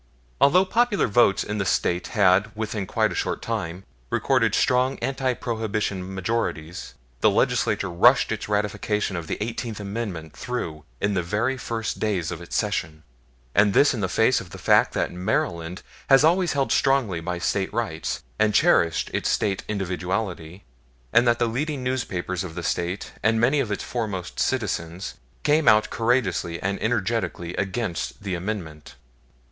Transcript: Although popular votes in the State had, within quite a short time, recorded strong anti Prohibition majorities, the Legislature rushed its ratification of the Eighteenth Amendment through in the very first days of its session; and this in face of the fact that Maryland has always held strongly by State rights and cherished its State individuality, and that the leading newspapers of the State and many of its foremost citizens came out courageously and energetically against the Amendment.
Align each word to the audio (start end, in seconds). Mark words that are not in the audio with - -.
Although 0.39 0.65
popular 0.65 1.05
votes 1.07 1.43
in 1.43 1.59
the 1.59 1.63
State 1.63 2.07
had, 2.17 2.49
within 2.55 2.87
quite 2.87 3.11
a 3.11 3.21
short 3.21 3.39
time, 3.39 3.83
recorded 4.09 4.55
strong 4.55 4.97
anti 4.97 5.35
Prohibition 5.35 6.15
majorities, 6.15 6.95
the 7.19 7.29
Legislature 7.29 7.87
rushed 7.87 8.31
its 8.31 8.49
ratification 8.49 9.15
of 9.15 9.27
the 9.27 9.37
Eighteenth 9.39 9.79
Amendment 9.79 10.35
through 10.35 10.85
in 10.99 11.13
the 11.13 11.21
very 11.21 11.55
first 11.55 11.99
days 11.99 12.31
of 12.31 12.41
its 12.41 12.55
session; 12.55 13.03
and 13.53 13.75
this 13.75 13.93
in 13.93 14.07
face 14.07 14.41
of 14.41 14.49
the 14.49 14.57
fact 14.57 14.93
that 14.93 15.11
Maryland 15.13 15.83
has 16.09 16.23
always 16.23 16.53
held 16.53 16.71
strongly 16.71 17.19
by 17.19 17.37
State 17.37 17.71
rights 17.71 18.23
and 18.39 18.55
cherished 18.55 19.11
its 19.13 19.29
State 19.29 19.63
individuality, 19.67 20.63
and 21.13 21.27
that 21.27 21.37
the 21.37 21.45
leading 21.45 21.83
newspapers 21.83 22.43
of 22.43 22.55
the 22.55 22.63
State 22.63 23.13
and 23.21 23.39
many 23.39 23.59
of 23.59 23.71
its 23.71 23.83
foremost 23.83 24.39
citizens 24.39 25.19
came 25.43 25.67
out 25.67 25.91
courageously 25.91 26.59
and 26.59 26.81
energetically 26.81 27.53
against 27.53 28.23
the 28.23 28.33
Amendment. 28.33 28.95